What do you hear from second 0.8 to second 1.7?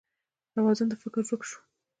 د فکر ورک شو